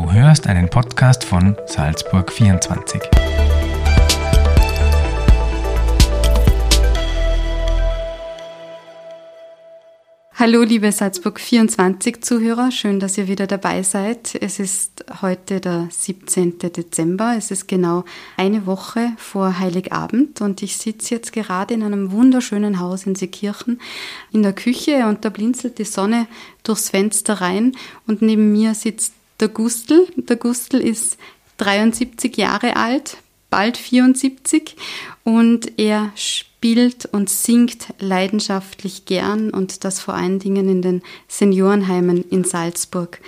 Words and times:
Du 0.00 0.10
hörst 0.10 0.46
einen 0.46 0.70
Podcast 0.70 1.24
von 1.24 1.58
Salzburg 1.66 2.32
24. 2.32 3.02
Hallo, 10.32 10.62
liebe 10.62 10.90
Salzburg 10.90 11.38
24 11.38 12.24
Zuhörer, 12.24 12.70
schön, 12.70 12.98
dass 12.98 13.18
ihr 13.18 13.28
wieder 13.28 13.46
dabei 13.46 13.82
seid. 13.82 14.34
Es 14.40 14.58
ist 14.58 15.04
heute 15.20 15.60
der 15.60 15.88
17. 15.90 16.58
Dezember. 16.58 17.34
Es 17.36 17.50
ist 17.50 17.68
genau 17.68 18.04
eine 18.38 18.64
Woche 18.64 19.12
vor 19.18 19.58
Heiligabend 19.58 20.40
und 20.40 20.62
ich 20.62 20.78
sitze 20.78 21.16
jetzt 21.16 21.34
gerade 21.34 21.74
in 21.74 21.82
einem 21.82 22.10
wunderschönen 22.10 22.80
Haus 22.80 23.04
in 23.04 23.16
Seekirchen 23.16 23.78
in 24.32 24.42
der 24.42 24.54
Küche 24.54 25.04
und 25.06 25.26
da 25.26 25.28
blinzelt 25.28 25.76
die 25.76 25.84
Sonne 25.84 26.26
durchs 26.62 26.88
Fenster 26.88 27.42
rein 27.42 27.76
und 28.06 28.22
neben 28.22 28.50
mir 28.50 28.74
sitzt 28.74 29.12
der 29.40 29.48
Gustl. 29.48 30.06
Der 30.16 30.36
Gustl 30.36 30.76
ist 30.76 31.18
73 31.58 32.36
Jahre 32.36 32.76
alt, 32.76 33.18
bald 33.50 33.76
74 33.76 34.76
und 35.24 35.78
er 35.78 36.12
spielt 36.14 37.06
und 37.06 37.28
singt 37.28 37.88
leidenschaftlich 37.98 39.04
gern 39.04 39.50
und 39.50 39.84
das 39.84 40.00
vor 40.00 40.14
allen 40.14 40.38
Dingen 40.38 40.68
in 40.68 40.82
den 40.82 41.02
Seniorenheimen 41.28 42.24
in 42.30 42.44
Salzburg. 42.44 43.20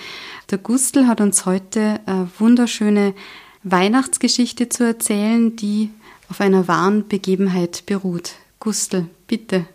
Der 0.50 0.58
Gustl 0.58 1.06
hat 1.06 1.20
uns 1.20 1.46
heute 1.46 2.00
eine 2.06 2.28
wunderschöne 2.38 3.14
Weihnachtsgeschichte 3.62 4.68
zu 4.68 4.84
erzählen, 4.84 5.56
die 5.56 5.90
auf 6.28 6.40
einer 6.40 6.68
wahren 6.68 7.08
Begebenheit 7.08 7.84
beruht. 7.86 8.32
Gustl, 8.58 9.06
bitte. 9.26 9.66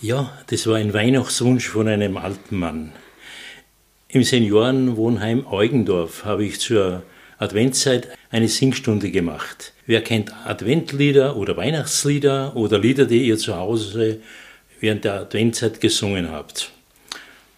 Ja, 0.00 0.32
das 0.48 0.66
war 0.66 0.76
ein 0.76 0.92
Weihnachtswunsch 0.92 1.68
von 1.68 1.88
einem 1.88 2.16
alten 2.16 2.58
Mann. 2.58 2.92
Im 4.14 4.24
Seniorenwohnheim 4.24 5.46
Eugendorf 5.46 6.26
habe 6.26 6.44
ich 6.44 6.60
zur 6.60 7.02
Adventszeit 7.38 8.08
eine 8.30 8.46
Singstunde 8.46 9.10
gemacht. 9.10 9.72
Wer 9.86 10.02
kennt 10.02 10.34
Adventlieder 10.44 11.34
oder 11.34 11.56
Weihnachtslieder 11.56 12.54
oder 12.54 12.78
Lieder, 12.78 13.06
die 13.06 13.26
ihr 13.26 13.38
zu 13.38 13.56
Hause 13.56 14.18
während 14.80 15.04
der 15.04 15.22
Adventzeit 15.22 15.80
gesungen 15.80 16.30
habt? 16.30 16.72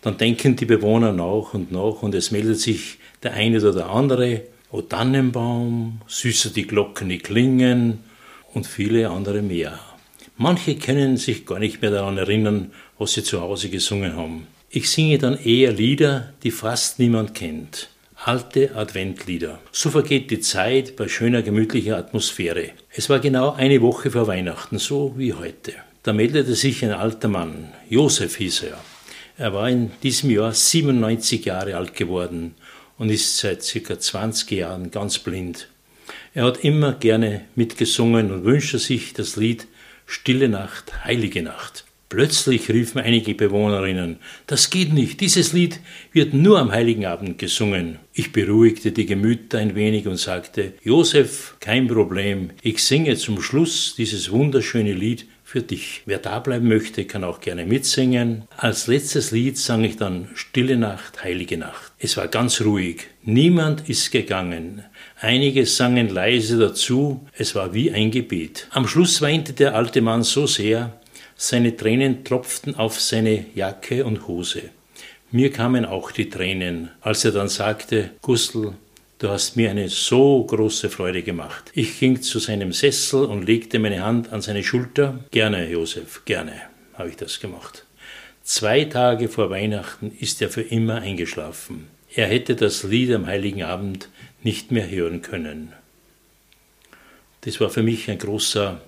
Dann 0.02 0.16
denken 0.16 0.55
die 0.55 0.64
Bewohner 0.64 1.12
nach 1.12 1.55
und 1.55 1.72
nach 1.72 2.05
und 2.05 2.14
es 2.14 2.30
meldet 2.30 2.61
sich 2.61 2.98
der 3.24 3.33
eine 3.33 3.58
oder 3.58 3.72
der 3.72 3.91
andere. 3.91 4.42
O 4.70 4.80
Tannenbaum, 4.80 6.02
süßer 6.06 6.50
die 6.50 6.68
Glocken, 6.68 7.08
die 7.08 7.18
klingen 7.18 7.98
und 8.52 8.68
viele 8.68 9.11
andere 9.11 9.42
mehr. 9.42 9.80
Manche 10.36 10.77
können 10.77 11.16
sich 11.16 11.46
gar 11.46 11.58
nicht 11.58 11.83
mehr 11.83 11.91
daran 11.91 12.16
erinnern, 12.16 12.70
was 12.96 13.14
sie 13.14 13.24
zu 13.24 13.41
Hause 13.41 13.70
gesungen 13.70 14.14
haben. 14.14 14.53
Ich 14.77 14.91
singe 14.91 15.19
dann 15.19 15.39
eher 15.39 15.70
Lieder, 15.70 16.33
die 16.42 16.50
fast 16.50 16.98
niemand 16.98 17.33
kennt 17.33 17.89
alte 18.25 18.75
Adventlieder. 18.75 19.61
So 19.70 19.91
vergeht 19.91 20.30
die 20.30 20.41
Zeit 20.41 20.97
bei 20.97 21.08
schöner, 21.08 21.42
gemütlicher 21.42 21.98
Atmosphäre. 21.98 22.70
Es 22.91 23.11
war 23.11 23.20
genau 23.20 23.52
eine 23.52 23.83
Woche 23.83 24.11
vor 24.11 24.27
Weihnachten, 24.27 24.78
so 24.78 25.14
wie 25.17 25.34
heute. 25.34 25.75
Da 26.02 26.12
meldete 26.12 26.55
sich 26.55 26.83
ein 26.84 26.92
alter 26.92 27.28
Mann, 27.28 27.72
Josef 27.89 28.36
hieß 28.36 28.62
er. 28.64 28.78
Er 29.36 29.52
war 29.52 29.69
in 29.69 29.91
diesem 30.02 30.30
Jahr 30.30 30.55
97 30.55 31.45
Jahre 31.45 31.77
alt 31.77 31.95
geworden 31.95 32.55
und 32.98 33.11
ist 33.11 33.36
seit 33.36 33.62
circa 33.62 33.98
20 33.98 34.50
Jahren 34.52 34.91
ganz 34.91 35.19
blind. 35.19 35.69
Er 36.33 36.45
hat 36.45 36.64
immer 36.64 36.95
gerne 36.95 37.45
mitgesungen 37.55 38.33
und 38.33 38.45
wünschte 38.45 38.78
sich 38.78 39.12
das 39.12 39.36
Lied 39.36 39.67
Stille 40.06 40.48
Nacht, 40.48 41.05
heilige 41.05 41.42
Nacht. 41.42 41.83
Plötzlich 42.15 42.69
riefen 42.69 43.01
einige 43.01 43.34
Bewohnerinnen, 43.34 44.19
das 44.47 44.70
geht 44.70 44.93
nicht, 44.93 45.20
dieses 45.20 45.53
Lied 45.53 45.81
wird 46.12 46.33
nur 46.33 46.61
am 46.61 46.70
heiligen 46.70 47.07
Abend 47.07 47.39
gesungen. 47.39 47.98
Ich 48.12 48.31
beruhigte 48.31 48.93
die 48.93 49.05
Gemüter 49.05 49.59
ein 49.59 49.75
wenig 49.75 50.07
und 50.07 50.19
sagte, 50.19 50.75
Josef, 50.85 51.57
kein 51.59 51.89
Problem, 51.89 52.51
ich 52.62 52.85
singe 52.85 53.17
zum 53.17 53.42
Schluss 53.42 53.97
dieses 53.98 54.31
wunderschöne 54.31 54.92
Lied 54.92 55.27
für 55.42 55.62
dich. 55.62 56.03
Wer 56.07 56.19
da 56.19 56.39
bleiben 56.39 56.69
möchte, 56.69 57.05
kann 57.05 57.24
auch 57.24 57.41
gerne 57.41 57.67
mitsingen. 57.67 58.45
Als 58.57 58.86
letztes 58.86 59.33
Lied 59.33 59.58
sang 59.58 59.83
ich 59.83 59.97
dann 59.97 60.29
Stille 60.35 60.77
Nacht, 60.77 61.24
heilige 61.24 61.58
Nacht. 61.58 61.92
Es 61.98 62.17
war 62.17 62.29
ganz 62.29 62.61
ruhig. 62.61 63.08
Niemand 63.24 63.89
ist 63.89 64.13
gegangen. 64.13 64.85
Einige 65.20 65.67
sangen 65.67 66.08
leise 66.11 66.58
dazu. 66.58 67.27
Es 67.36 67.57
war 67.57 67.74
wie 67.74 67.91
ein 67.91 68.13
Gebet. 68.13 68.69
Am 68.70 68.86
Schluss 68.86 69.20
weinte 69.20 69.53
der 69.53 69.74
alte 69.74 70.01
Mann 70.01 70.23
so 70.23 70.47
sehr, 70.47 71.01
seine 71.48 71.77
Tränen 71.77 72.24
tropften 72.24 72.74
auf 72.74 73.00
seine 73.00 73.46
Jacke 73.55 74.05
und 74.05 74.27
Hose. 74.27 74.70
Mir 75.30 75.50
kamen 75.50 75.84
auch 75.84 76.10
die 76.10 76.30
Tränen, 76.30 76.90
als 77.00 77.24
er 77.24 77.32
dann 77.32 77.48
sagte, 77.48 78.10
Gustl, 78.22 78.72
du 79.18 79.28
hast 79.28 79.56
mir 79.56 79.70
eine 79.70 79.88
so 79.88 80.44
große 80.44 80.90
Freude 80.90 81.22
gemacht. 81.22 81.70
Ich 81.74 81.98
ging 81.98 82.22
zu 82.22 82.38
seinem 82.38 82.72
Sessel 82.72 83.24
und 83.24 83.44
legte 83.44 83.78
meine 83.78 84.05
Hand 84.05 84.32
an 84.32 84.40
seine 84.40 84.62
Schulter. 84.62 85.18
Gerne, 85.32 85.68
Josef, 85.68 86.24
gerne, 86.24 86.52
habe 86.94 87.10
ich 87.10 87.16
das 87.16 87.40
gemacht. 87.40 87.84
Zwei 88.42 88.84
Tage 88.84 89.28
vor 89.28 89.50
Weihnachten 89.50 90.12
ist 90.20 90.40
er 90.40 90.50
für 90.50 90.62
immer 90.62 90.96
eingeschlafen. 90.96 91.88
Er 92.14 92.26
hätte 92.26 92.55
das 92.55 92.84
Lied 92.84 93.12
am 93.12 93.26
heiligen 93.26 93.64
Abend 93.64 94.08
nicht 94.42 94.70
mehr 94.70 94.88
hören 94.88 95.20
können. 95.20 95.72
Das 97.40 97.61
war 97.61 97.70
für 97.70 97.82
mich 97.82 98.08
ein 98.11 98.18
großer 98.18 98.80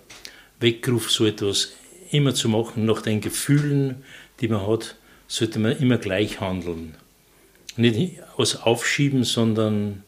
Weckruf, 0.60 1.10
so 1.10 1.26
etwas 1.26 1.72
immer 2.10 2.34
zu 2.34 2.48
machen, 2.48 2.84
nach 2.84 3.02
den 3.02 3.20
Gefühlen, 3.20 4.02
die 4.40 4.48
man 4.48 4.66
hat, 4.66 4.96
sollte 5.28 5.58
man 5.58 5.76
immer 5.78 5.98
gleich 5.98 6.40
handeln. 6.40 6.94
Nicht 7.76 8.20
aus 8.36 8.56
Aufschieben, 8.56 9.24
sondern 9.24 10.02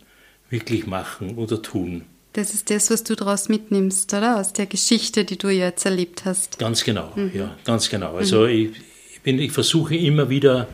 wirklich 0.50 0.86
machen 0.86 1.36
oder 1.36 1.60
tun. 1.60 2.04
Das 2.32 2.54
ist 2.54 2.70
das, 2.70 2.91
was 2.91 3.04
du 3.04 3.16
daraus 3.16 3.48
mitnimmst, 3.48 4.12
oder? 4.14 4.38
Aus 4.38 4.53
der 4.53 4.66
Geschichte, 4.66 5.25
die 5.25 5.38
du 5.38 5.48
jetzt 5.48 5.84
erlebt 5.84 6.25
hast. 6.25 6.59
Ganz 6.59 6.84
genau, 6.84 7.12
mhm. 7.16 7.32
ja, 7.34 7.56
ganz 7.64 7.88
genau. 7.88 8.16
Also 8.16 8.42
mhm. 8.42 8.48
ich, 8.48 8.70
ich, 9.15 9.20
bin, 9.22 9.38
ich 9.38 9.53
versuche 9.53 9.97
immer 9.97 10.30
wieder 10.30 10.69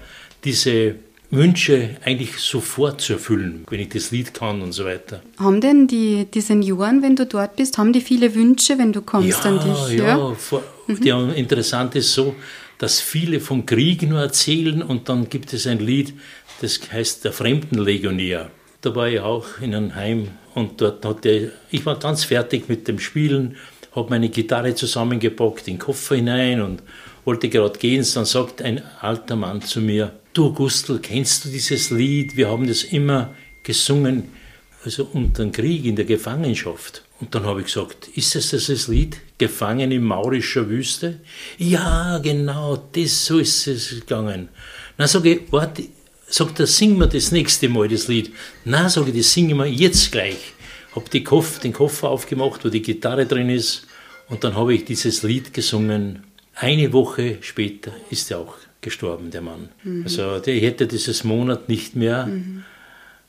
diese 0.45 0.97
Wünsche 1.31 1.97
eigentlich 2.05 2.39
sofort 2.39 3.01
zu 3.01 3.15
erfüllen, 3.15 3.65
wenn 3.69 3.81
ich 3.81 3.89
das 3.89 4.11
Lied 4.11 4.35
kann 4.35 4.63
und 4.63 4.73
so 4.73 4.85
weiter. 4.85 5.23
Haben 5.39 5.61
denn 5.61 5.87
die, 5.87 6.27
die 6.33 6.41
Senioren, 6.41 7.03
wenn 7.03 7.17
du 7.17 7.27
dort 7.27 7.57
bist, 7.57 7.79
haben 7.79 7.93
die 7.93 8.01
viele 8.01 8.35
Wünsche, 8.35 8.79
wenn 8.79 8.93
du 8.93 9.03
kommst 9.03 9.45
ja, 9.45 9.51
an 9.51 9.59
dich? 9.59 9.99
Ja, 9.99 10.19
ja. 10.19 10.35
Vor, 10.35 10.63
mhm. 10.87 11.03
ja, 11.03 11.31
interessant 11.33 11.95
ist 11.97 12.13
so, 12.13 12.35
dass 12.79 13.01
viele 13.01 13.41
vom 13.41 13.67
Krieg 13.67 14.03
nur 14.03 14.21
erzählen 14.21 14.83
und 14.83 15.09
dann 15.09 15.29
gibt 15.29 15.53
es 15.53 15.67
ein 15.67 15.79
Lied, 15.79 16.15
das 16.61 16.81
heißt 16.93 17.25
Der 17.25 17.33
Fremdenlegionär. 17.33 18.51
Da 18.81 18.95
war 18.95 19.09
ich 19.09 19.21
auch 19.21 19.47
in 19.61 19.75
einem 19.75 19.95
Heim 19.95 20.29
und 20.55 20.81
dort 20.81 21.05
hatte 21.05 21.53
ich 21.71 21.87
war 21.87 21.99
ganz 21.99 22.25
fertig 22.25 22.69
mit 22.69 22.87
dem 22.87 22.99
Spielen, 22.99 23.57
habe 23.95 24.11
meine 24.11 24.29
Gitarre 24.29 24.75
zusammengepackt, 24.75 25.69
in 25.69 25.75
den 25.75 25.79
Koffer 25.79 26.17
hinein 26.17 26.61
und 26.61 26.83
wollte 27.25 27.49
gerade 27.49 27.79
gehen. 27.79 28.05
Dann 28.15 28.25
sagt 28.25 28.61
ein 28.63 28.83
alter 29.01 29.37
Mann 29.37 29.63
zu 29.63 29.81
mir, 29.81 30.13
du 30.35 30.53
Gustl, 30.53 30.99
kennst 30.99 31.45
du 31.45 31.49
dieses 31.49 31.91
Lied? 31.91 32.37
Wir 32.37 32.49
haben 32.49 32.67
das 32.67 32.83
immer 32.83 33.35
gesungen, 33.63 34.25
also 34.85 35.09
unter 35.13 35.45
dem 35.45 35.53
Krieg, 35.53 35.85
in 35.85 35.97
der 35.97 36.05
Gefangenschaft. 36.05 37.03
Und 37.21 37.35
dann 37.35 37.45
habe 37.45 37.61
ich 37.61 37.67
gesagt, 37.67 38.09
ist 38.09 38.37
es 38.37 38.51
das, 38.51 38.67
das 38.67 38.89
Lied, 38.89 39.17
Gefangen 39.39 39.91
in 39.91 40.03
maurischer 40.03 40.69
Wüste? 40.69 41.21
Ja, 41.59 42.19
genau, 42.19 42.77
das, 42.93 43.25
so 43.25 43.39
ist 43.39 43.67
es 43.67 43.91
gegangen. 43.91 44.49
Dann 44.97 45.09
sage 45.09 45.35
ich, 45.35 45.53
warte, 45.53 45.85
sagt 46.27 46.61
er, 46.61 46.67
sing 46.67 46.99
mir 46.99 47.09
das 47.09 47.33
nächste 47.33 47.69
Mal 47.69 47.89
das 47.89 48.09
Lied. 48.09 48.33
Na, 48.65 48.89
sage 48.89 49.11
ich, 49.11 49.17
das 49.19 49.33
singen 49.33 49.57
wir 49.57 49.67
jetzt 49.67 50.13
gleich. 50.13 50.53
Habe 50.95 51.09
den 51.09 51.25
Koffer 51.25 52.11
aufgemacht, 52.11 52.65
wo 52.65 52.69
die 52.69 52.83
Gitarre 52.83 53.27
drin 53.27 53.51
ist, 53.51 53.87
und 54.29 54.43
dann 54.43 54.55
habe 54.55 54.75
ich 54.75 54.85
dieses 54.85 55.23
Lied 55.23 55.53
gesungen. 55.53 56.25
Eine 56.55 56.93
Woche 56.93 57.39
später 57.41 57.93
ist 58.11 58.31
er 58.31 58.39
auch 58.39 58.57
gestorben, 58.85 59.31
der 59.31 59.41
Mann. 59.41 59.69
Mhm. 59.83 60.05
Also 60.05 60.39
der 60.39 60.55
hätte 60.61 60.87
dieses 60.87 61.25
Monat 61.25 61.69
nicht 61.69 61.97
mehr, 61.97 62.27
mhm. 62.27 62.65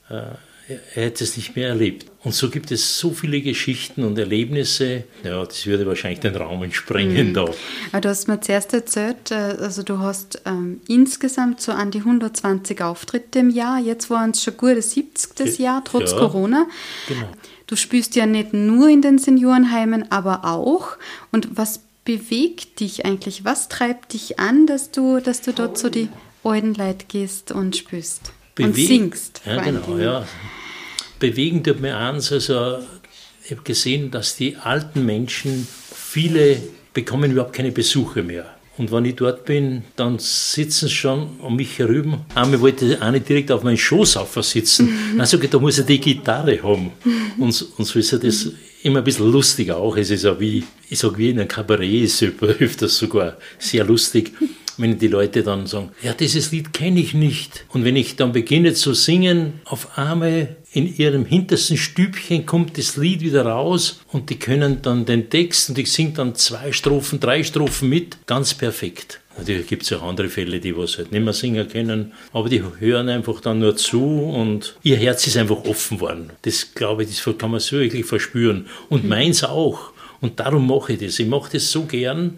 äh, 0.10 0.22
er 0.68 1.04
hätte 1.04 1.24
es 1.24 1.38
nicht 1.38 1.56
mehr 1.56 1.69
erlebt. 1.69 2.07
Und 2.24 2.34
so 2.34 2.50
gibt 2.50 2.72
es 2.72 2.98
so 2.98 3.12
viele 3.12 3.40
Geschichten 3.42 4.04
und 4.04 4.18
Erlebnisse, 4.18 5.04
ja, 5.24 5.46
das 5.46 5.66
würde 5.68 5.86
wahrscheinlich 5.86 6.22
den 6.22 6.36
Raum 6.36 6.72
sprengen 6.72 7.30
mhm. 7.30 7.34
da. 7.34 7.46
Aber 7.92 8.02
du 8.02 8.10
hast 8.10 8.28
mir 8.28 8.40
zuerst 8.40 8.74
erzählt, 8.74 9.31
äh, 9.31 9.36
also 9.36 9.84
du 9.84 10.00
hast 10.00 10.42
ähm, 10.46 10.81
insgesamt 10.88 11.62
so 11.62 11.72
an 11.72 11.92
die 11.92 12.00
120 12.00 12.81
Auftritte 12.81 13.40
im 13.40 13.50
Jahr, 13.50 13.80
jetzt 13.80 14.10
waren 14.10 14.31
es 14.31 14.44
schon 14.44 14.58
gut 14.58 14.81
70 14.81 15.36
das 15.36 15.58
Jahr, 15.60 15.84
trotz 15.84 16.12
ja, 16.12 16.18
Corona. 16.18 16.68
Genau. 17.08 17.30
Du 17.68 17.75
spielst 17.75 18.16
ja 18.16 18.25
nicht 18.25 18.54
nur 18.54 18.90
in 18.90 19.01
den 19.01 19.18
Seniorenheimen, 19.18 20.12
aber 20.12 20.46
auch. 20.46 20.98
Und 21.31 21.58
was 21.58 21.81
bewegt 22.06 22.80
dich 22.80 23.06
eigentlich? 23.06 23.44
Was 23.44 23.68
treibt 23.68 24.13
dich 24.13 24.40
an, 24.40 24.68
dass 24.68 24.92
du, 24.92 25.19
dass 25.19 25.42
du 25.42 25.52
dort 25.52 25.78
so 25.78 25.90
die 25.90 26.07
alten 26.44 26.75
Leute 26.75 27.06
gehst 27.07 27.52
und 27.52 27.75
spürst 27.75 28.31
Bewe 28.54 28.68
und 28.68 28.75
singst? 28.75 29.42
Ja, 29.46 29.62
genau, 29.62 29.98
ja. 29.98 30.28
Bewegen 31.19 31.63
tut 31.63 31.81
mir 31.81 31.98
eins, 31.98 32.31
also 32.31 32.80
ich 33.44 33.52
habe 33.52 33.63
gesehen, 33.63 34.12
dass 34.12 34.36
die 34.36 34.56
alten 34.56 35.06
Menschen, 35.06 35.68
viele 35.94 36.62
bekommen 36.94 37.31
überhaupt 37.31 37.54
keine 37.54 37.72
Besuche 37.72 38.24
mehr. 38.24 38.56
Und 38.78 38.92
wenn 38.92 39.06
ich 39.06 39.16
dort 39.16 39.46
bin, 39.46 39.84
dann 39.96 40.19
sitzen 40.19 40.90
sie 40.90 40.94
schon 40.94 41.40
um 41.40 41.56
mich 41.56 41.80
herum. 41.80 42.25
Einmal 42.36 42.60
wollte 42.60 43.01
eine 43.01 43.22
direkt 43.22 43.51
auf 43.51 43.63
meinen 43.63 43.78
Schoß 43.78 44.19
sitzen. 44.42 44.88
Mhm. 44.88 45.18
Dann 45.18 45.28
sage 45.28 45.46
ich, 45.46 45.50
da 45.50 45.60
muss 45.60 45.78
ich 45.78 45.86
die 45.86 46.00
Gitarre 46.00 46.62
haben. 46.62 46.92
Und, 47.38 47.66
und 47.78 47.86
so 47.86 48.00
ist 48.00 48.12
ja 48.12 48.18
das 48.18 48.51
immer 48.86 49.00
ein 49.00 49.04
bisschen 49.04 49.32
lustig 49.32 49.72
auch. 49.72 49.98
Es 49.98 50.12
ist 50.12 50.26
auch 50.26 50.40
wie, 50.40 50.64
ich 50.90 51.00
sage, 51.00 51.18
wie 51.18 51.32
in 51.32 51.40
einem 51.40 51.48
Kabarett 51.48 52.04
ist 52.04 52.22
es 52.22 52.32
öfters 52.42 52.98
sogar 52.98 53.38
sehr 53.58 53.84
lustig 53.84 54.32
wenn 54.78 54.98
die 54.98 55.08
Leute 55.08 55.44
dann 55.44 55.68
sagen, 55.68 55.92
ja, 56.02 56.14
dieses 56.14 56.52
Lied 56.52 56.74
kenne 56.74 57.00
ich 57.00 57.14
nicht. 57.14 57.66
Und 57.70 57.86
wenn 57.86 57.96
ich 57.96 58.16
dann 58.16 58.32
beginne 58.32 58.74
zu 58.74 58.94
singen, 58.94 59.62
auf 59.66 59.98
einmal 59.98 60.58
in 60.72 60.94
ihrem 60.98 61.26
hintersten 61.26 61.78
Stübchen 61.78 62.46
kommt 62.46 62.78
das 62.78 62.98
Lied 62.98 63.22
wieder 63.22 63.46
raus 63.46 64.02
und 64.12 64.30
die 64.30 64.38
können 64.38 64.82
dann 64.82 65.06
den 65.06 65.30
Text 65.30 65.70
und 65.70 65.78
ich 65.78 65.92
singe 65.92 66.12
dann 66.12 66.36
zwei 66.36 66.72
Strophen, 66.72 67.20
drei 67.20 67.44
Strophen 67.44 67.90
mit, 67.90 68.26
ganz 68.26 68.54
perfekt. 68.54 69.22
Natürlich 69.38 69.68
gibt 69.68 69.84
es 69.84 69.94
auch 69.94 70.04
andere 70.04 70.30
Fälle, 70.30 70.60
die 70.60 70.76
was 70.78 70.98
halt 70.98 71.12
nicht 71.12 71.24
mehr 71.24 71.34
singen 71.34 71.68
können, 71.68 72.14
aber 72.32 72.48
die 72.48 72.64
hören 72.80 73.10
einfach 73.10 73.42
dann 73.42 73.60
nur 73.60 73.76
zu 73.76 74.02
und 74.02 74.76
ihr 74.84 74.96
Herz 74.98 75.28
ist 75.28 75.38
einfach 75.38 75.64
offen 75.66 76.00
worden. 76.00 76.32
Das 76.44 76.74
glaube 76.74 77.04
ich, 77.04 77.10
das 77.10 77.38
kann 77.38 77.52
man 77.52 77.60
so 77.60 77.78
wirklich 77.78 78.06
verspüren. 78.06 78.68
Und 78.90 79.04
mhm. 79.04 79.10
meins 79.10 79.44
auch. 79.44 79.92
Und 80.22 80.40
darum 80.40 80.66
mache 80.66 80.94
ich 80.94 81.00
das. 81.00 81.20
Ich 81.20 81.28
mache 81.28 81.52
das 81.52 81.70
so 81.70 81.84
gern, 81.84 82.38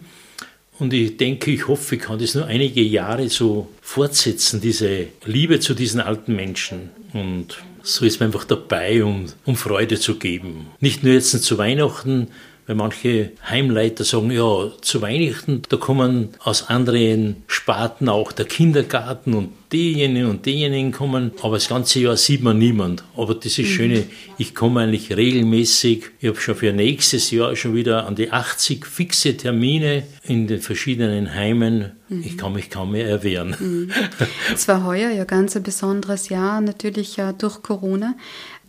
und 0.78 0.92
ich 0.92 1.16
denke, 1.16 1.50
ich 1.50 1.66
hoffe, 1.66 1.96
ich 1.96 2.02
kann 2.02 2.18
das 2.18 2.34
nur 2.34 2.46
einige 2.46 2.82
Jahre 2.82 3.28
so 3.28 3.68
fortsetzen, 3.82 4.60
diese 4.60 5.08
Liebe 5.24 5.58
zu 5.58 5.74
diesen 5.74 6.00
alten 6.00 6.36
Menschen. 6.36 6.90
Und 7.12 7.58
so 7.82 8.04
ist 8.04 8.20
man 8.20 8.28
einfach 8.28 8.44
dabei, 8.44 9.02
um, 9.02 9.26
um 9.44 9.56
Freude 9.56 9.98
zu 9.98 10.18
geben. 10.18 10.68
Nicht 10.80 11.02
nur 11.02 11.14
jetzt 11.14 11.30
zu 11.30 11.58
Weihnachten, 11.58 12.28
weil 12.68 12.76
manche 12.76 13.32
Heimleiter 13.48 14.04
sagen, 14.04 14.30
ja, 14.30 14.70
zu 14.82 15.00
Weihnachten, 15.00 15.62
da 15.70 15.78
kommen 15.78 16.28
aus 16.38 16.68
anderen 16.68 17.42
Sparten 17.46 18.10
auch 18.10 18.30
der 18.30 18.44
Kindergarten 18.44 19.32
und 19.32 19.48
diejenigen 19.72 20.26
und 20.26 20.46
diejenigen 20.46 20.92
kommen, 20.92 21.32
aber 21.42 21.56
das 21.56 21.68
ganze 21.68 22.00
Jahr 22.00 22.16
sieht 22.16 22.42
man 22.42 22.58
niemand. 22.58 23.04
Aber 23.16 23.34
das 23.34 23.58
ist 23.58 23.58
mhm. 23.58 23.64
Schöne, 23.64 24.04
ich 24.38 24.54
komme 24.54 24.80
eigentlich 24.80 25.14
regelmäßig. 25.16 26.04
Ich 26.20 26.28
habe 26.28 26.40
schon 26.40 26.54
für 26.54 26.72
nächstes 26.72 27.30
Jahr 27.30 27.54
schon 27.56 27.74
wieder 27.74 28.06
an 28.06 28.14
die 28.14 28.30
80 28.30 28.86
fixe 28.86 29.36
Termine 29.36 30.04
in 30.22 30.46
den 30.46 30.60
verschiedenen 30.60 31.34
Heimen. 31.34 31.92
Mhm. 32.08 32.22
Ich 32.24 32.38
kann 32.38 32.54
mich 32.54 32.70
kaum 32.70 32.92
mehr 32.92 33.08
erwehren. 33.08 33.56
Mhm. 33.58 33.90
Es 34.54 34.66
war 34.68 34.84
heuer 34.84 35.10
ja 35.10 35.24
ganz 35.24 35.56
ein 35.56 35.62
besonderes 35.62 36.28
Jahr, 36.28 36.60
natürlich 36.60 37.16
ja 37.16 37.32
durch 37.32 37.62
Corona. 37.62 38.14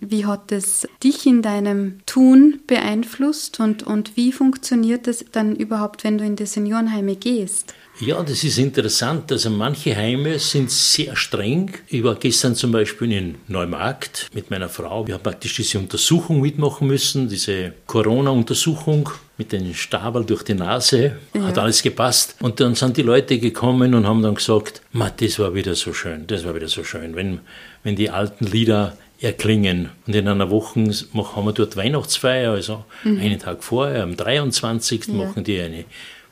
Wie 0.01 0.25
hat 0.25 0.51
es 0.51 0.87
dich 1.03 1.25
in 1.25 1.41
deinem 1.41 1.99
Tun 2.05 2.61
beeinflusst 2.67 3.59
und, 3.59 3.83
und 3.83 4.15
wie 4.15 4.31
funktioniert 4.31 5.07
das 5.07 5.25
dann 5.31 5.55
überhaupt, 5.55 6.03
wenn 6.03 6.17
du 6.17 6.23
in 6.23 6.37
die 6.37 6.45
Seniorenheime 6.45 7.15
gehst? 7.15 7.73
Ja, 7.99 8.23
das 8.23 8.45
ist 8.45 8.57
interessant. 8.57 9.29
Also 9.31 9.49
manche 9.49 9.95
Heime 9.95 10.39
sind 10.39 10.71
sehr 10.71 11.17
streng. 11.17 11.71
Ich 11.89 12.03
war 12.03 12.15
gestern 12.15 12.55
zum 12.55 12.71
Beispiel 12.71 13.11
in 13.11 13.35
Neumarkt 13.47 14.29
mit 14.33 14.49
meiner 14.49 14.69
Frau. 14.69 15.05
Wir 15.05 15.15
haben 15.15 15.23
praktisch 15.23 15.55
diese 15.55 15.79
Untersuchung 15.79 16.39
mitmachen 16.39 16.87
müssen, 16.87 17.27
diese 17.27 17.73
Corona-Untersuchung 17.87 19.09
mit 19.37 19.51
dem 19.51 19.73
Stabel 19.73 20.23
durch 20.23 20.43
die 20.43 20.53
Nase. 20.53 21.17
Ja. 21.33 21.43
Hat 21.43 21.57
alles 21.57 21.81
gepasst. 21.81 22.35
Und 22.39 22.61
dann 22.61 22.75
sind 22.75 22.95
die 22.95 23.01
Leute 23.01 23.37
gekommen 23.37 23.93
und 23.93 24.07
haben 24.07 24.21
dann 24.21 24.35
gesagt, 24.35 24.81
das 25.17 25.39
war 25.39 25.53
wieder 25.53 25.75
so 25.75 25.93
schön, 25.93 26.25
das 26.27 26.45
war 26.45 26.55
wieder 26.55 26.69
so 26.69 26.85
schön. 26.85 27.15
Wenn, 27.15 27.41
wenn 27.83 27.97
die 27.97 28.09
alten 28.09 28.45
Lieder 28.45 28.97
erklingen. 29.21 29.89
Und 30.07 30.15
in 30.15 30.27
einer 30.29 30.49
Woche 30.49 30.79
haben 30.79 31.45
wir 31.45 31.51
dort 31.51 31.75
Weihnachtsfeier, 31.75 32.53
also 32.53 32.85
mhm. 33.03 33.19
einen 33.19 33.39
Tag 33.39 33.63
vorher, 33.65 34.03
am 34.03 34.15
23. 34.15 35.07
Ja. 35.07 35.13
machen 35.13 35.43
die 35.43 35.59
eine 35.59 35.83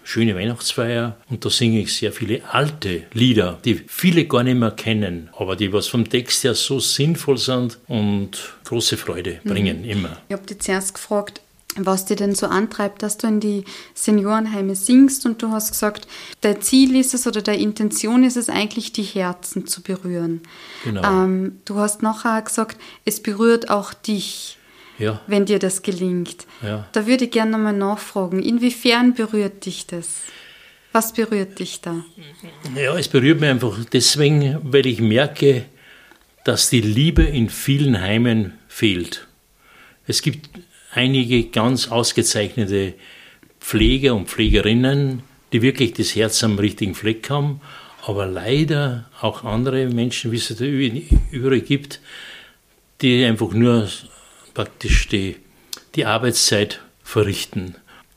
schöne 0.07 0.36
Weihnachtsfeier 0.36 1.18
und 1.30 1.44
da 1.44 1.50
singe 1.50 1.81
ich 1.81 1.94
sehr 1.94 2.13
viele 2.13 2.42
alte 2.50 3.04
Lieder, 3.12 3.59
die 3.65 3.75
viele 3.75 4.25
gar 4.25 4.42
nicht 4.44 4.57
mehr 4.57 4.71
kennen, 4.71 5.30
aber 5.38 5.57
die 5.57 5.74
was 5.74 5.88
vom 5.88 6.09
Text 6.09 6.45
her 6.45 6.56
so 6.56 6.80
sinnvoll 6.80 7.38
sind 7.38 7.77
und 7.88 8.56
große 8.63 8.95
Freude 8.95 9.42
mhm. 9.44 9.50
bringen 9.50 9.81
mhm. 9.81 9.89
immer. 9.89 10.18
Ich 10.30 10.33
habe 10.33 10.45
dich 10.45 10.59
zuerst 10.59 10.94
gefragt, 10.94 11.42
was 11.75 12.06
dir 12.06 12.15
denn 12.15 12.36
so 12.36 12.48
antreibt, 12.48 13.04
dass 13.04 13.18
du 13.18 13.27
in 13.27 13.42
die 13.42 13.65
Seniorenheime 13.94 14.75
singst 14.75 15.25
und 15.25 15.42
du 15.42 15.51
hast 15.51 15.71
gesagt, 15.71 16.07
dein 16.39 16.62
Ziel 16.62 16.95
ist 16.95 17.13
es 17.13 17.27
oder 17.27 17.42
deine 17.42 17.62
Intention 17.62 18.24
ist 18.24 18.38
es 18.38 18.50
eigentlich, 18.50 18.94
die 18.94 19.03
Herzen 19.03 19.68
zu 19.68 19.81
berühren. 19.81 20.42
Genau. 20.86 21.03
Ähm, 21.03 21.60
du 21.65 21.75
hast 21.75 22.01
nachher 22.01 22.42
gesagt, 22.42 22.77
es 23.03 23.21
berührt 23.21 23.69
auch 23.69 23.94
dich, 23.94 24.56
ja. 25.00 25.22
wenn 25.28 25.46
dir 25.46 25.60
das 25.60 25.82
gelingt. 25.82 26.46
Ja. 26.62 26.88
Da 26.92 27.08
würde 27.08 27.26
ich 27.26 27.32
gerne 27.32 27.52
nochmal 27.52 27.74
nachfragen, 27.74 28.42
inwiefern 28.42 29.14
berührt 29.14 29.66
dich 29.66 29.88
das? 29.88 30.22
Was 30.92 31.14
berührt 31.14 31.60
dich 31.60 31.82
da? 31.82 32.04
Ja, 32.76 32.98
es 32.98 33.08
berührt 33.08 33.40
mich 33.40 33.50
einfach 33.50 33.78
deswegen, 33.92 34.58
weil 34.64 34.86
ich 34.88 35.00
merke, 35.00 35.66
dass 36.44 36.70
die 36.70 36.82
Liebe 36.82 37.24
in 37.24 37.50
vielen 37.50 38.02
Heimen 38.02 38.54
fehlt. 38.68 39.28
Es 40.08 40.22
gibt 40.22 40.50
einige 40.94 41.44
ganz 41.50 41.90
ausgezeichnete 41.90 42.94
Pfleger 43.60 44.16
und 44.16 44.30
Pflegerinnen, 44.30 45.24
die 45.52 45.62
wirklich 45.62 45.94
das 45.94 46.16
Herz 46.16 46.44
am 46.44 46.58
richtigen 46.58 46.96
Fleck 46.96 47.30
haben, 47.30 47.62
aber 48.06 48.26
leider 48.26 49.10
auch 49.20 49.44
andere 49.44 49.88
Menschen, 49.88 50.32
wie 50.32 50.38
es 50.38 50.48
da 50.48 50.64
überall 50.64 51.62
gibt, 51.62 52.00
die 53.02 53.26
einfach 53.26 53.52
nur 53.52 53.90
praktisch 54.57 55.07
die, 55.07 55.36
die 55.94 56.06
Arbeitszeit 56.06 56.81
verrichten. 57.04 57.75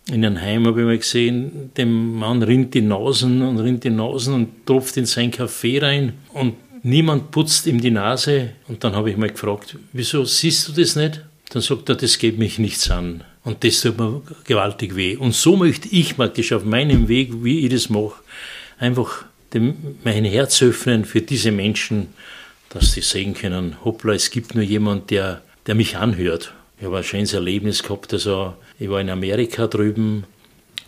In 0.08 0.24
einem 0.24 0.40
Heim 0.40 0.66
habe 0.66 0.80
ich 0.80 0.86
mal 0.86 0.98
gesehen, 0.98 1.70
dem 1.76 2.14
Mann 2.14 2.42
rinnt 2.42 2.72
die 2.72 2.80
Nasen 2.80 3.42
und 3.42 3.58
rinnt 3.58 3.84
die 3.84 3.90
Nasen 3.90 4.32
und 4.32 4.66
tropft 4.66 4.96
in 4.96 5.04
sein 5.04 5.30
Kaffee 5.30 5.78
rein 5.78 6.14
und 6.32 6.54
niemand 6.82 7.30
putzt 7.30 7.66
ihm 7.66 7.78
die 7.78 7.90
Nase. 7.90 8.52
Und 8.68 8.82
dann 8.82 8.96
habe 8.96 9.10
ich 9.10 9.18
mal 9.18 9.28
gefragt, 9.28 9.76
wieso 9.92 10.24
siehst 10.24 10.66
du 10.66 10.72
das 10.72 10.96
nicht? 10.96 11.20
dann 11.50 11.62
sagt 11.62 11.88
er, 11.88 11.96
das 11.96 12.18
geht 12.18 12.38
mich 12.38 12.58
nichts 12.58 12.90
an. 12.90 13.24
Und 13.42 13.64
das 13.64 13.80
tut 13.80 13.98
mir 13.98 14.22
gewaltig 14.44 14.94
weh. 14.94 15.16
Und 15.16 15.34
so 15.34 15.56
möchte 15.56 15.88
ich 15.88 16.16
praktisch 16.16 16.52
auf 16.52 16.64
meinem 16.64 17.08
Weg, 17.08 17.42
wie 17.42 17.66
ich 17.66 17.72
das 17.72 17.90
mache, 17.90 18.22
einfach 18.78 19.24
dem, 19.52 19.74
mein 20.04 20.24
Herz 20.24 20.62
öffnen 20.62 21.04
für 21.04 21.20
diese 21.20 21.50
Menschen, 21.50 22.14
dass 22.68 22.92
sie 22.92 23.00
sehen 23.00 23.34
können, 23.34 23.84
hoppla, 23.84 24.14
es 24.14 24.30
gibt 24.30 24.54
nur 24.54 24.62
jemand, 24.62 25.10
der, 25.10 25.42
der 25.66 25.74
mich 25.74 25.96
anhört. 25.96 26.52
Ich 26.78 26.86
habe 26.86 26.98
ein 26.98 27.04
schönes 27.04 27.32
Erlebnis 27.32 27.82
gehabt. 27.82 28.12
Also 28.12 28.54
ich 28.78 28.88
war 28.88 29.00
in 29.00 29.10
Amerika 29.10 29.66
drüben 29.66 30.24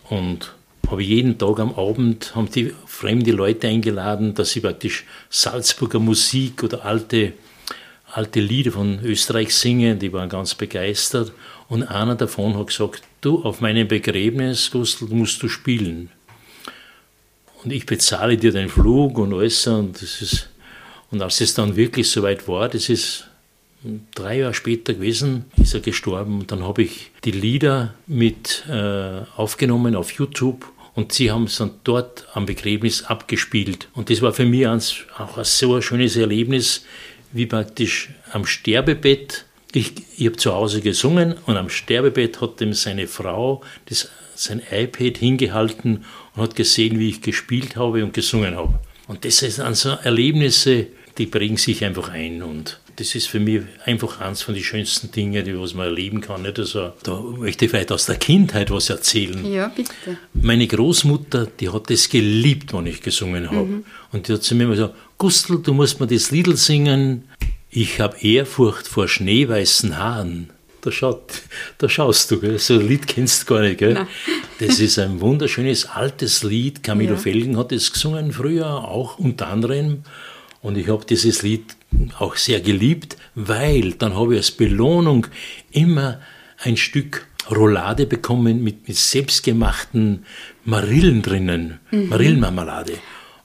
und 0.08 0.54
habe 0.90 1.02
jeden 1.02 1.38
Tag 1.38 1.58
am 1.58 1.74
Abend 1.74 2.34
haben 2.34 2.50
die 2.50 2.74
fremde 2.86 3.32
Leute 3.32 3.68
eingeladen, 3.68 4.34
dass 4.34 4.50
sie 4.50 4.60
praktisch 4.60 5.04
Salzburger 5.30 5.98
Musik 5.98 6.62
oder 6.62 6.84
alte 6.84 7.32
alte 8.12 8.40
Lieder 8.40 8.72
von 8.72 9.00
Österreich 9.02 9.54
singen, 9.54 9.98
die 9.98 10.12
waren 10.12 10.28
ganz 10.28 10.54
begeistert. 10.54 11.32
Und 11.68 11.84
einer 11.84 12.14
davon 12.14 12.58
hat 12.58 12.66
gesagt, 12.68 13.02
du, 13.22 13.42
auf 13.42 13.60
meinem 13.60 13.88
Begräbnis, 13.88 14.70
Gustl, 14.70 15.06
musst 15.06 15.42
du 15.42 15.48
spielen. 15.48 16.10
Und 17.64 17.72
ich 17.72 17.86
bezahle 17.86 18.36
dir 18.36 18.52
den 18.52 18.68
Flug 18.68 19.18
und 19.18 19.32
alles. 19.32 19.66
Und, 19.66 20.00
das 20.02 20.20
ist, 20.20 20.50
und 21.10 21.22
als 21.22 21.40
es 21.40 21.54
dann 21.54 21.76
wirklich 21.76 22.10
soweit 22.10 22.46
war, 22.46 22.68
das 22.68 22.88
ist 22.88 23.28
drei 24.14 24.38
Jahre 24.38 24.54
später 24.54 24.94
gewesen, 24.94 25.46
ist 25.56 25.74
er 25.74 25.80
gestorben. 25.80 26.46
Dann 26.46 26.62
habe 26.62 26.82
ich 26.82 27.10
die 27.24 27.32
Lieder 27.32 27.94
mit 28.06 28.64
äh, 28.68 29.22
aufgenommen 29.36 29.96
auf 29.96 30.12
YouTube 30.12 30.66
und 30.94 31.12
sie 31.12 31.30
haben 31.30 31.44
es 31.44 31.56
dann 31.56 31.72
dort 31.84 32.26
am 32.34 32.46
Begräbnis 32.46 33.04
abgespielt. 33.04 33.88
Und 33.94 34.10
das 34.10 34.22
war 34.22 34.32
für 34.32 34.44
mich 34.44 34.66
auch 34.66 35.38
ein 35.38 35.44
so 35.44 35.74
ein 35.74 35.82
schönes 35.82 36.16
Erlebnis, 36.16 36.84
wie 37.32 37.46
praktisch 37.46 38.10
am 38.32 38.44
Sterbebett, 38.46 39.46
ich, 39.72 39.94
ich 40.18 40.26
habe 40.26 40.36
zu 40.36 40.52
Hause 40.52 40.82
gesungen 40.82 41.34
und 41.46 41.56
am 41.56 41.70
Sterbebett 41.70 42.42
hat 42.42 42.60
ihm 42.60 42.74
seine 42.74 43.06
Frau 43.06 43.62
das, 43.86 44.10
sein 44.34 44.60
iPad 44.70 45.16
hingehalten 45.16 46.04
und 46.34 46.42
hat 46.42 46.56
gesehen, 46.56 46.98
wie 46.98 47.08
ich 47.08 47.22
gespielt 47.22 47.76
habe 47.76 48.04
und 48.04 48.12
gesungen 48.12 48.54
habe. 48.54 48.78
Und 49.08 49.24
das 49.24 49.38
sind 49.38 49.76
so 49.76 49.90
Erlebnisse, 49.90 50.88
die 51.18 51.26
bringen 51.26 51.56
sich 51.56 51.84
einfach 51.84 52.08
ein 52.08 52.42
und 52.42 52.80
das 52.96 53.14
ist 53.14 53.28
für 53.28 53.40
mich 53.40 53.62
einfach 53.84 54.20
eines 54.20 54.42
von 54.42 54.54
den 54.54 54.62
schönsten 54.62 55.10
Dingen, 55.10 55.44
die 55.44 55.58
was 55.58 55.74
man 55.74 55.86
erleben 55.86 56.20
kann. 56.20 56.42
Nicht? 56.42 56.58
Also, 56.58 56.92
da 57.02 57.20
möchte 57.20 57.64
ich 57.64 57.70
vielleicht 57.70 57.90
aus 57.90 58.06
der 58.06 58.16
Kindheit 58.16 58.70
was 58.70 58.90
erzählen. 58.90 59.50
Ja, 59.50 59.68
bitte. 59.68 60.18
Meine 60.34 60.66
Großmutter, 60.66 61.46
die 61.58 61.70
hat 61.70 61.90
es 61.90 62.08
geliebt, 62.08 62.72
wenn 62.74 62.86
ich 62.86 63.00
gesungen 63.00 63.50
habe. 63.50 63.66
Mhm. 63.66 63.84
Und 64.12 64.28
die 64.28 64.34
hat 64.34 64.42
zu 64.42 64.54
mir 64.54 64.64
immer 64.64 64.74
gesagt, 64.74 64.94
Gustl, 65.16 65.58
du 65.62 65.72
musst 65.72 66.00
mir 66.00 66.06
das 66.06 66.30
Liedl 66.30 66.56
singen. 66.56 67.24
Ich 67.70 68.00
habe 68.00 68.18
Ehrfurcht 68.20 68.86
vor 68.86 69.08
schneeweißen 69.08 69.96
Haaren. 69.96 70.50
Da, 70.82 70.90
schaut, 70.90 71.42
da 71.78 71.88
schaust 71.88 72.30
du, 72.30 72.40
gell? 72.40 72.58
so 72.58 72.74
ein 72.74 72.86
Lied 72.86 73.06
kennst 73.06 73.42
du 73.42 73.54
gar 73.54 73.62
nicht. 73.62 73.78
Gell? 73.78 74.06
Das 74.58 74.78
ist 74.78 74.98
ein 74.98 75.20
wunderschönes 75.20 75.86
altes 75.86 76.44
Lied. 76.44 76.84
Camilo 76.84 77.14
ja. 77.14 77.18
Felgen 77.18 77.56
hat 77.56 77.72
es 77.72 77.92
gesungen 77.92 78.32
früher, 78.32 78.66
auch 78.66 79.18
unter 79.18 79.48
anderem. 79.48 80.04
Und 80.62 80.78
ich 80.78 80.88
habe 80.88 81.04
dieses 81.04 81.42
Lied 81.42 81.76
auch 82.18 82.36
sehr 82.36 82.60
geliebt, 82.60 83.16
weil 83.34 83.92
dann 83.94 84.14
habe 84.14 84.34
ich 84.34 84.38
als 84.38 84.50
Belohnung 84.52 85.26
immer 85.72 86.20
ein 86.58 86.76
Stück 86.76 87.26
Roulade 87.50 88.06
bekommen 88.06 88.62
mit, 88.62 88.86
mit 88.86 88.96
selbstgemachten 88.96 90.24
Marillen 90.64 91.22
drinnen, 91.22 91.80
mhm. 91.90 92.08
Marillenmarmelade. 92.08 92.94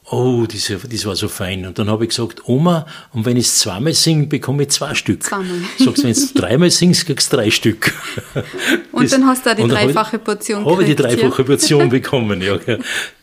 Oh, 0.09 0.45
das, 0.49 0.71
das 0.89 1.05
war 1.05 1.17
so 1.17 1.27
fein. 1.27 1.65
Und 1.65 1.79
dann 1.79 1.89
habe 1.89 2.05
ich 2.05 2.11
gesagt, 2.11 2.47
Oma, 2.47 2.85
und 3.11 3.25
wenn 3.25 3.35
ich 3.35 3.47
es 3.47 3.59
zweimal 3.59 3.93
singe, 3.93 4.27
bekomme 4.27 4.63
ich 4.63 4.69
zwei 4.69 4.93
Stück. 4.93 5.23
Zweimal. 5.23 5.57
Sagst 5.79 6.03
wenn 6.03 6.13
du 6.13 6.39
dreimal 6.39 6.71
singst, 6.71 7.05
kriegst 7.07 7.33
du 7.33 7.37
drei 7.37 7.51
Stück. 7.51 7.93
Und 8.93 9.03
das, 9.03 9.11
dann 9.11 9.27
hast 9.27 9.45
du 9.45 9.49
auch 9.49 9.55
die 9.55 9.67
dreifache 9.67 10.17
Portion 10.19 10.65
Habe 10.65 10.83
ich 10.83 10.89
die 10.89 10.95
dreifache. 10.95 11.43
Portion 11.43 11.89
bekommen, 11.89 12.41
ja. 12.41 12.57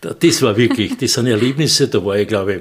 Das 0.03 0.43
war 0.43 0.57
wirklich, 0.59 0.95
das 0.99 1.15
sind 1.15 1.27
Erlebnisse, 1.27 1.89
da 1.89 2.05
war 2.05 2.19
ich, 2.19 2.29
glaube 2.29 2.55
ich, 2.55 2.61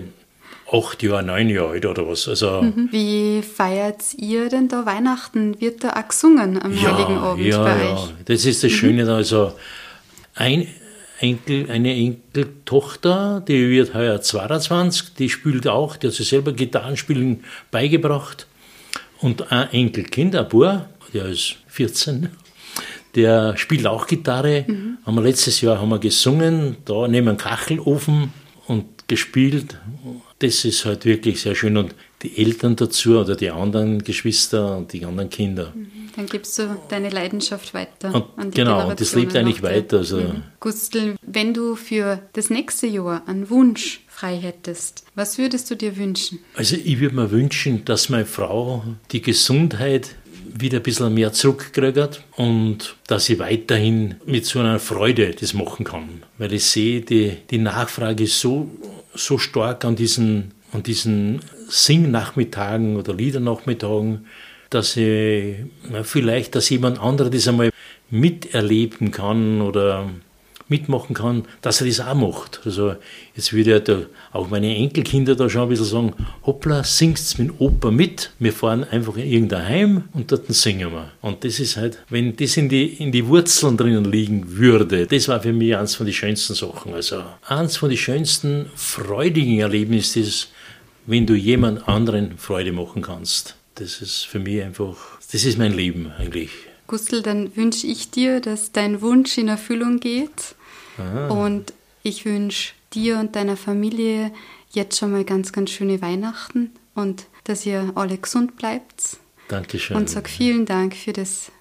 acht 0.71 1.03
Jahre, 1.03 1.23
neun 1.23 1.49
Jahre 1.49 1.71
alt 1.71 1.85
oder 1.85 2.07
was. 2.07 2.27
Also, 2.27 2.61
mhm. 2.61 2.89
Wie 2.91 3.41
feiert 3.41 4.13
ihr 4.17 4.49
denn 4.49 4.67
da 4.67 4.85
Weihnachten? 4.85 5.59
Wird 5.59 5.83
da 5.83 5.91
auch 5.91 6.07
gesungen 6.07 6.61
am 6.61 6.73
ja, 6.75 6.95
Heiligen 6.95 7.17
Abend 7.17 7.45
ja, 7.45 7.63
bei 7.63 7.83
ja. 7.83 7.93
euch? 7.93 8.09
Das 8.25 8.45
ist 8.45 8.63
das 8.63 8.71
mhm. 8.71 8.75
Schöne 8.75 9.05
da. 9.05 9.15
Also 9.15 9.53
ein 10.35 10.67
Enkel, 11.19 11.69
eine 11.71 11.95
Enkeltochter, 11.95 13.43
die 13.47 13.69
wird 13.69 13.93
heuer 13.93 14.21
22, 14.21 15.13
die 15.13 15.29
spielt 15.29 15.67
auch, 15.67 15.95
die 15.95 16.07
hat 16.07 16.13
sich 16.13 16.27
selber 16.27 16.51
Gitarrenspielen 16.51 17.43
beigebracht. 17.71 18.47
Und 19.19 19.51
ein 19.51 19.69
Enkelkind, 19.71 20.35
ein 20.35 20.49
Bub, 20.49 20.85
der 21.13 21.25
ist 21.27 21.55
14, 21.67 22.29
der 23.15 23.55
spielt 23.57 23.87
auch 23.87 24.07
Gitarre. 24.07 24.65
Mhm. 24.67 24.97
Haben 25.05 25.15
wir 25.15 25.21
letztes 25.21 25.61
Jahr 25.61 25.79
haben 25.79 25.89
wir 25.89 25.99
gesungen, 25.99 26.77
da 26.83 27.07
neben 27.07 27.29
einem 27.29 27.37
Kachelofen 27.37 28.33
gespielt. 29.07 29.77
Das 30.39 30.65
ist 30.65 30.85
halt 30.85 31.05
wirklich 31.05 31.41
sehr 31.41 31.55
schön. 31.55 31.77
Und 31.77 31.95
die 32.21 32.37
Eltern 32.37 32.75
dazu 32.75 33.19
oder 33.19 33.35
die 33.35 33.49
anderen 33.49 34.03
Geschwister 34.03 34.77
und 34.77 34.93
die 34.93 35.05
anderen 35.05 35.29
Kinder. 35.29 35.73
Mhm. 35.75 36.03
Dann 36.15 36.27
gibst 36.27 36.57
du 36.59 36.77
deine 36.89 37.09
Leidenschaft 37.09 37.73
weiter 37.73 38.13
und 38.13 38.25
an 38.37 38.51
die 38.51 38.57
Genau, 38.57 38.89
und 38.89 39.01
das 39.01 39.15
lebt 39.15 39.35
eigentlich 39.35 39.63
weiter. 39.63 39.97
Also. 39.97 40.17
Mhm. 40.17 40.43
Gustl, 40.59 41.15
wenn 41.25 41.53
du 41.53 41.75
für 41.75 42.21
das 42.33 42.49
nächste 42.49 42.87
Jahr 42.87 43.23
einen 43.27 43.49
Wunsch 43.49 44.01
frei 44.07 44.37
hättest, 44.37 45.05
was 45.15 45.37
würdest 45.37 45.69
du 45.71 45.75
dir 45.75 45.97
wünschen? 45.97 46.39
Also 46.55 46.75
ich 46.75 46.99
würde 46.99 47.15
mir 47.15 47.31
wünschen, 47.31 47.83
dass 47.85 48.09
meine 48.09 48.25
Frau 48.25 48.83
die 49.11 49.21
Gesundheit 49.21 50.15
wieder 50.55 50.77
ein 50.77 50.83
bisschen 50.83 51.13
mehr 51.13 51.33
zurückkriegt 51.33 52.21
und 52.35 52.95
dass 53.07 53.27
ich 53.29 53.39
weiterhin 53.39 54.15
mit 54.25 54.45
so 54.45 54.59
einer 54.59 54.79
Freude 54.79 55.31
das 55.31 55.53
machen 55.53 55.83
kann. 55.83 56.23
Weil 56.37 56.53
ich 56.53 56.65
sehe, 56.65 57.01
die, 57.01 57.37
die 57.49 57.57
Nachfrage 57.57 58.25
ist 58.25 58.39
so, 58.39 58.69
so 59.15 59.37
stark 59.37 59.85
an 59.85 59.95
diesen, 59.95 60.51
an 60.71 60.83
diesen 60.83 61.41
Singnachmittagen 61.67 62.97
oder 62.97 63.13
Liedernachmittagen, 63.13 64.27
dass 64.69 64.97
ich 64.97 65.57
na, 65.89 66.03
vielleicht, 66.03 66.55
dass 66.55 66.69
jemand 66.69 66.99
anderer 66.99 67.29
das 67.29 67.47
einmal 67.47 67.69
miterleben 68.09 69.11
kann 69.11 69.61
oder 69.61 70.09
mitmachen 70.67 71.15
kann, 71.15 71.45
dass 71.61 71.81
er 71.81 71.87
das 71.87 71.99
auch 71.99 72.15
macht. 72.15 72.61
Also 72.65 72.95
jetzt 73.35 73.53
würde 73.53 73.83
ja 73.85 73.97
auch 74.31 74.49
meine 74.49 74.75
Enkelkinder 74.75 75.35
da 75.35 75.49
schon 75.49 75.63
ein 75.63 75.69
bisschen 75.69 75.85
sagen, 75.85 76.13
hoppla, 76.45 76.83
singst 76.83 77.39
mit 77.39 77.59
Opa 77.59 77.91
mit, 77.91 78.31
wir 78.39 78.53
fahren 78.53 78.83
einfach 78.83 79.17
in 79.17 79.31
irgendein 79.31 79.67
Heim 79.67 80.03
und 80.13 80.31
dort 80.31 80.53
singen 80.53 80.91
wir. 80.91 81.11
Und 81.21 81.43
das 81.43 81.59
ist 81.59 81.77
halt, 81.77 81.99
wenn 82.09 82.35
das 82.35 82.57
in 82.57 82.69
die, 82.69 82.85
in 82.85 83.11
die 83.11 83.27
Wurzeln 83.27 83.77
drinnen 83.77 84.05
liegen 84.05 84.57
würde, 84.57 85.07
das 85.07 85.27
war 85.27 85.41
für 85.41 85.53
mich 85.53 85.75
eins 85.75 85.95
von 85.95 86.05
den 86.05 86.13
schönsten 86.13 86.53
Sachen. 86.53 86.93
Also 86.93 87.23
eins 87.47 87.77
von 87.77 87.89
den 87.89 87.97
schönsten, 87.97 88.67
freudigen 88.75 89.59
Erlebnissen 89.59 90.23
ist, 90.23 90.49
wenn 91.05 91.25
du 91.25 91.33
jemand 91.33 91.87
anderen 91.87 92.37
Freude 92.37 92.71
machen 92.71 93.01
kannst. 93.01 93.55
Das 93.75 94.01
ist 94.01 94.25
für 94.25 94.39
mich 94.39 94.61
einfach, 94.61 94.95
das 95.31 95.43
ist 95.43 95.57
mein 95.57 95.73
Leben 95.73 96.11
eigentlich. 96.17 96.51
Gustl, 96.87 97.21
dann 97.21 97.55
wünsche 97.55 97.87
ich 97.87 98.11
dir, 98.11 98.39
dass 98.39 98.71
dein 98.71 99.01
Wunsch 99.01 99.37
in 99.37 99.47
Erfüllung 99.47 99.99
geht. 99.99 100.55
Aha. 100.97 101.27
Und 101.27 101.73
ich 102.03 102.25
wünsche 102.25 102.73
dir 102.93 103.19
und 103.19 103.35
deiner 103.35 103.57
Familie 103.57 104.31
jetzt 104.71 104.97
schon 104.97 105.11
mal 105.11 105.23
ganz, 105.23 105.51
ganz 105.51 105.71
schöne 105.71 106.01
Weihnachten 106.01 106.71
und 106.95 107.25
dass 107.45 107.65
ihr 107.65 107.91
alle 107.95 108.17
gesund 108.17 108.57
bleibt. 108.57 109.17
Dankeschön. 109.47 109.97
Und 109.97 110.09
sag 110.09 110.29
vielen 110.29 110.65
Dank 110.65 110.95
für 110.95 111.13
das 111.13 111.51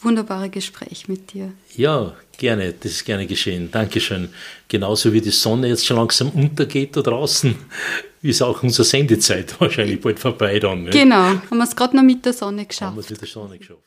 wunderbare 0.00 0.48
Gespräch 0.48 1.08
mit 1.08 1.32
dir. 1.32 1.52
Ja, 1.76 2.14
gerne, 2.38 2.72
das 2.72 2.92
ist 2.92 3.04
gerne 3.04 3.26
geschehen. 3.26 3.70
Dankeschön. 3.70 4.30
Genauso 4.68 5.12
wie 5.12 5.20
die 5.20 5.30
Sonne 5.30 5.68
jetzt 5.68 5.86
schon 5.86 5.96
langsam 5.96 6.30
untergeht 6.30 6.96
da 6.96 7.02
draußen, 7.02 7.54
ist 8.22 8.42
auch 8.42 8.62
unsere 8.62 8.84
Sendezeit 8.84 9.54
wahrscheinlich 9.60 10.00
bald 10.00 10.18
vorbei 10.18 10.58
dann. 10.58 10.84
Ne? 10.84 10.90
Genau, 10.90 11.16
haben 11.16 11.58
wir 11.58 11.64
es 11.64 11.76
gerade 11.76 11.96
noch 11.96 12.02
mit 12.02 12.24
der 12.24 12.32
Sonne 12.32 12.66
geschafft. 12.66 12.90
Haben 12.90 12.96
wir 12.96 13.00
es 13.00 13.10
mit 13.10 13.20
der 13.20 13.28
Sonne 13.28 13.58
geschafft. 13.58 13.80